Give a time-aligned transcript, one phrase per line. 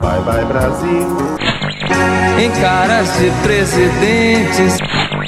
[0.00, 1.06] Bye bye Brasil.
[2.38, 4.78] Em caras de presidentes.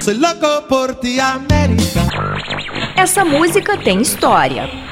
[0.03, 2.00] Soy loco por ti, América.
[2.96, 4.83] Essa música tem história.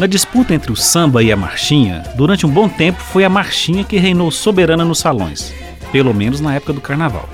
[0.00, 3.84] Na disputa entre o samba e a marchinha, durante um bom tempo foi a marchinha
[3.84, 5.52] que reinou soberana nos salões,
[5.92, 7.28] pelo menos na época do carnaval.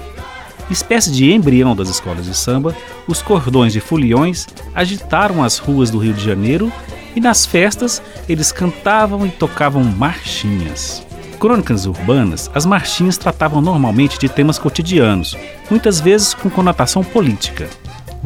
[0.69, 2.75] Espécie de embrião das escolas de samba,
[3.07, 6.73] os cordões de foliões agitaram as ruas do Rio de Janeiro
[7.15, 11.07] e nas festas eles cantavam e tocavam marchinhas.
[11.39, 15.37] Crônicas urbanas, as marchinhas tratavam normalmente de temas cotidianos,
[15.71, 17.69] muitas vezes com conotação política.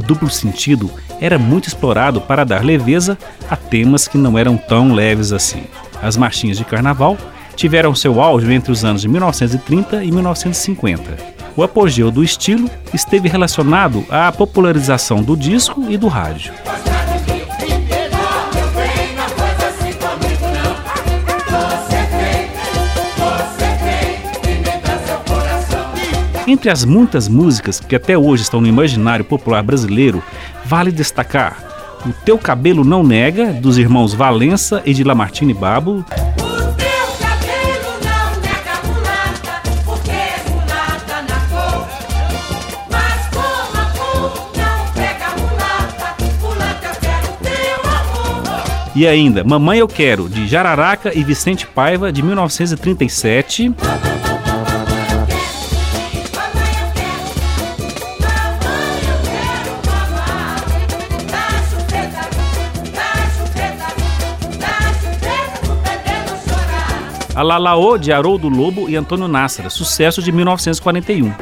[0.00, 0.90] O duplo sentido
[1.20, 3.18] era muito explorado para dar leveza
[3.50, 5.64] a temas que não eram tão leves assim.
[6.02, 7.18] As marchinhas de carnaval
[7.54, 11.18] tiveram seu auge entre os anos de 1930 e 1950.
[11.54, 16.54] O apogeu do estilo esteve relacionado à popularização do disco e do rádio.
[26.46, 30.22] Entre as muitas músicas que até hoje estão no imaginário popular brasileiro,
[30.64, 36.04] vale destacar O Teu Cabelo Não Nega, dos irmãos Valença e de Lamartine Babo.
[48.94, 53.72] E ainda, Mamãe Eu Quero, de Jararaca e Vicente Paiva, de 1937.
[67.34, 71.32] Alalaô, de Haroldo Lobo e Antônio Nássara, sucesso de 1941.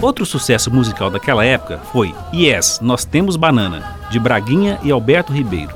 [0.00, 5.72] Outro sucesso musical daquela época foi Yes, Nós Temos Banana, de Braguinha e Alberto Ribeiro.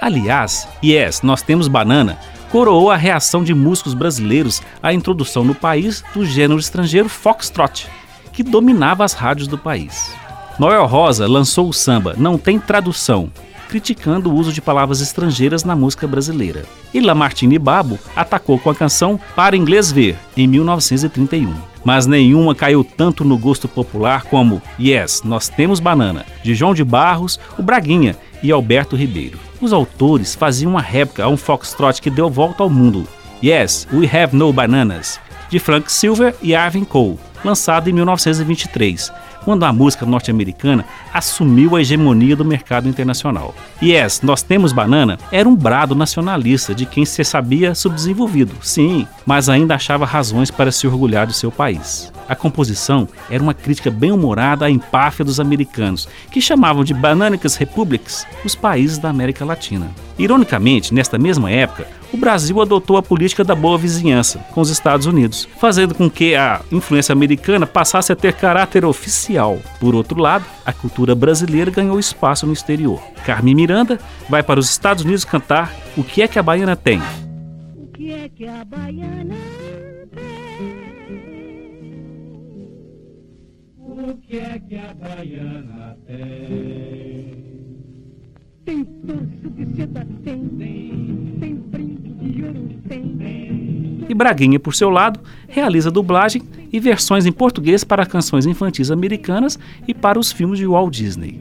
[0.00, 2.18] Aliás, Yes, Nós Temos Banana
[2.54, 7.88] coroou a reação de músicos brasileiros à introdução no país do gênero estrangeiro foxtrot,
[8.32, 10.14] que dominava as rádios do país.
[10.56, 13.28] Noel Rosa lançou o samba Não Tem Tradução,
[13.68, 16.64] criticando o uso de palavras estrangeiras na música brasileira.
[16.94, 21.52] E Lamartine Babo atacou com a canção Para Inglês Ver, em 1931.
[21.84, 26.84] Mas nenhuma caiu tanto no gosto popular como Yes, Nós Temos Banana, de João de
[26.84, 29.38] Barros, o Braguinha e Alberto Ribeiro.
[29.58, 33.08] Os autores faziam uma réplica a um foxtrot que deu volta ao mundo.
[33.42, 35.18] Yes, We Have No Bananas,
[35.48, 39.10] de Frank Silver e Arvin Cole, lançado em 1923,
[39.44, 43.54] quando a música norte-americana assumiu a hegemonia do mercado internacional.
[43.80, 49.48] Yes, Nós Temos Banana era um brado nacionalista de quem se sabia subdesenvolvido, sim, mas
[49.48, 52.12] ainda achava razões para se orgulhar do seu país.
[52.28, 58.26] A composição era uma crítica bem-humorada à empáfia dos americanos, que chamavam de Bananicas Republics
[58.44, 59.90] os países da América Latina.
[60.18, 65.04] Ironicamente, nesta mesma época, o Brasil adotou a política da boa vizinhança com os Estados
[65.04, 69.58] Unidos, fazendo com que a influência americana passasse a ter caráter oficial.
[69.80, 73.02] Por outro lado, a cultura brasileira ganhou espaço no exterior.
[73.26, 73.98] Carmen Miranda
[74.28, 77.02] vai para os Estados Unidos cantar O que é que a baiana tem?
[77.76, 79.34] O que é que a baiana
[83.76, 87.44] O que é que a baiana tem?
[88.64, 88.84] tem?
[88.84, 93.14] De seda tem, tem, tem brinco de ouro tem.
[94.08, 96.42] E Braguinha, por seu lado, realiza dublagem
[96.74, 101.38] e versões em português para canções infantis americanas e para os filmes de Walt Disney.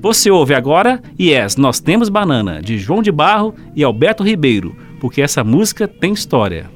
[0.00, 5.20] Você ouve agora Yes, Nós Temos Banana, de João de Barro e Alberto Ribeiro, porque
[5.20, 6.70] essa música tem história.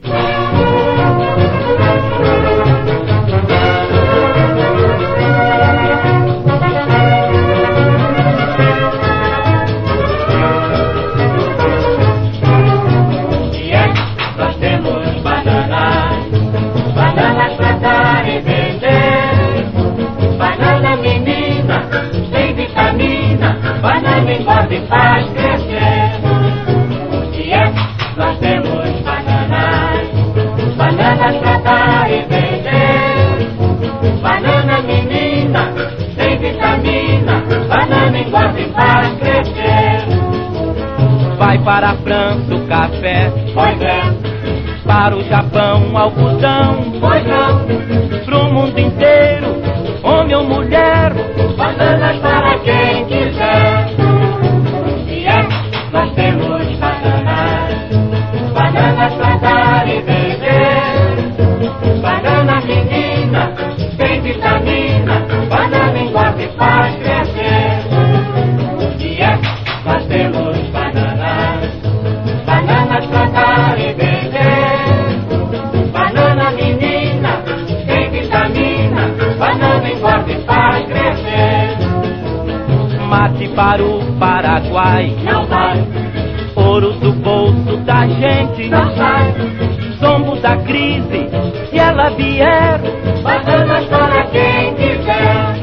[42.48, 43.30] Do café.
[43.54, 44.00] Pois é,
[44.84, 46.92] Para o Japão, algodão.
[47.00, 47.66] pois não.
[48.24, 49.56] Pro mundo inteiro,
[50.02, 51.12] homem ou mulher.
[51.56, 53.65] Bananas para quem quiser.
[83.16, 85.16] Mate para o Paraguai.
[85.24, 85.82] Não vai,
[86.54, 88.68] Ouro do bolso da gente.
[88.68, 89.34] não sai.
[89.98, 91.26] Somos da crise,
[91.70, 92.78] se ela vier.
[93.22, 95.55] Bananas para quem quiser.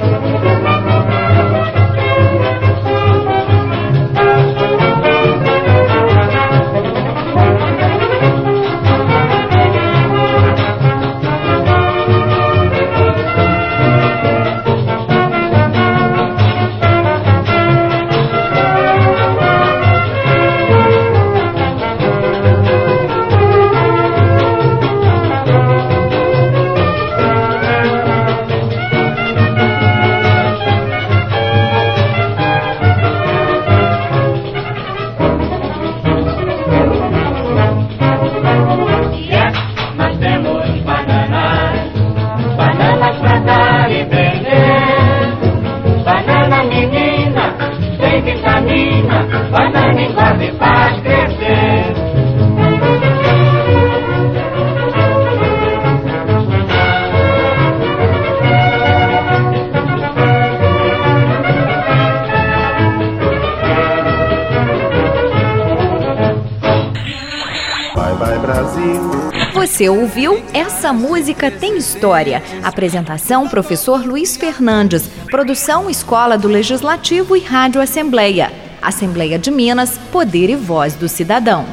[69.74, 72.44] Você ouviu Essa Música Tem História.
[72.62, 75.10] Apresentação: Professor Luiz Fernandes.
[75.32, 78.54] Produção: Escola do Legislativo e Rádio Assembleia.
[78.80, 81.66] Assembleia de Minas, Poder e Voz do Cidadão.